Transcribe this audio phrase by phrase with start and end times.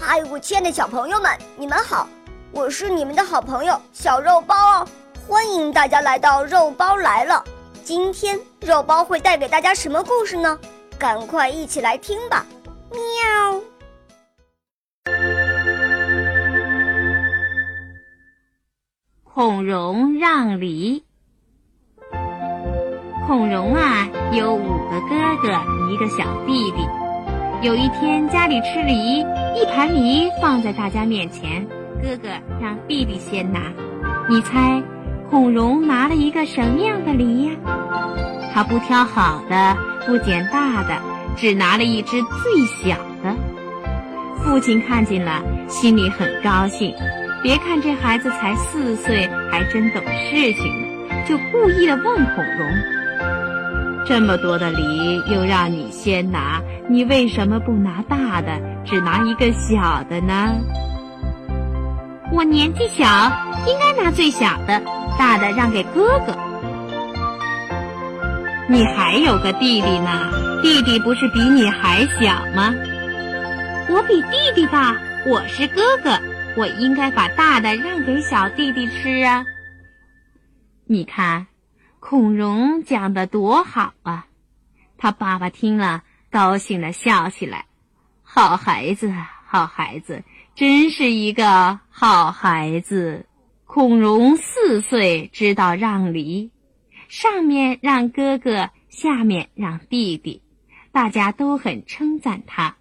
[0.00, 2.08] 嗨，我亲爱的小朋友们，你们好！
[2.52, 4.88] 我是你们的好朋友小肉包哦，
[5.26, 7.44] 欢迎大家来到肉包来了。
[7.82, 10.56] 今天肉包会带给大家什么故事呢？
[10.98, 12.46] 赶快一起来听吧！
[12.90, 13.60] 喵。
[19.24, 21.04] 孔融让梨。
[23.26, 25.48] 孔融啊，有五个哥哥，
[25.90, 26.86] 一个小弟弟。
[27.60, 29.18] 有一天，家里吃梨，
[29.56, 31.66] 一盘梨放在大家面前，
[32.00, 32.28] 哥哥
[32.60, 33.60] 让弟弟先拿。
[34.28, 34.80] 你猜，
[35.28, 37.52] 孔融拿了一个什么样的梨呀？
[38.54, 40.96] 他不挑好的，不捡大的，
[41.36, 43.34] 只拿了一只最小的。
[44.44, 46.94] 父亲看见了，心里很高兴。
[47.42, 50.00] 别看这孩子才四岁，还真懂
[50.30, 52.68] 事情呢，就故意的问孔融。
[54.08, 60.54] 这么多的梨，又让你先拿，你为什么不拿大的，只拿一个小的呢？
[62.32, 63.04] 我年纪小，
[63.66, 64.80] 应该拿最小的，
[65.18, 66.34] 大的让给哥哥。
[68.66, 72.74] 你还有个弟弟呢，弟弟不是比你还小吗？
[73.90, 76.18] 我比弟弟大，我是哥哥，
[76.56, 79.44] 我应该把大的让给小弟弟吃啊。
[80.86, 81.46] 你看。
[82.00, 84.26] 孔融讲的多好啊！
[84.96, 87.66] 他爸爸听了，高兴的笑起来。
[88.22, 89.12] 好孩子，
[89.46, 90.22] 好孩子，
[90.54, 93.26] 真是一个好孩子。
[93.64, 96.50] 孔融四岁知道让梨，
[97.08, 100.42] 上面让哥哥，下面让弟弟，
[100.92, 102.76] 大家都很称赞他。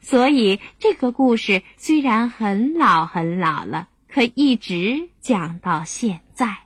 [0.00, 6.56] 所以这个故事虽然很老很老了，可一直讲到现在。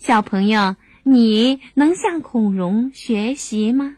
[0.00, 3.96] 小朋友，你能向孔融学习吗？